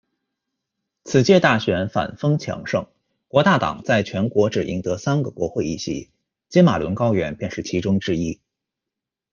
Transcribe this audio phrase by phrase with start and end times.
[1.05, 2.87] 此届大选反风强盛，
[3.27, 6.09] 国大党在全国只赢得三个国会议席，
[6.49, 8.41] 金马仑高原便是其中之一。